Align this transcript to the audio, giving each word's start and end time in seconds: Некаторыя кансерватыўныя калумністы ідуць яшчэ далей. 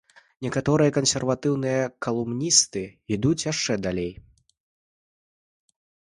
Некаторыя 0.43 0.91
кансерватыўныя 0.97 1.81
калумністы 2.05 2.81
ідуць 3.17 3.47
яшчэ 3.47 3.77
далей. 3.83 4.09